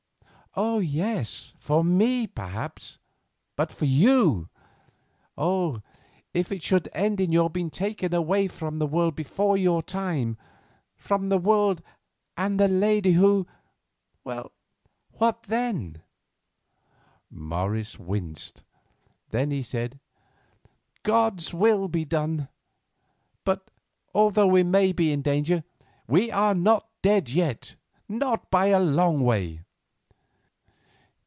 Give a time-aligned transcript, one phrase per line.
[0.81, 4.49] "Yes, for me, perhaps—but for you!
[5.37, 5.81] Oh,
[6.33, 10.37] if it should end in your being taken away from the world before your time,
[10.97, 11.81] from the world
[12.35, 14.51] and the lady who—what
[15.43, 16.01] then?"
[17.29, 18.65] Morris winced;
[19.29, 20.01] then he said:
[21.03, 22.49] "God's will be done.
[23.45, 23.71] But
[24.13, 25.63] although we may be in danger,
[26.07, 27.75] we are not dead yet;
[28.09, 29.63] not by a long way."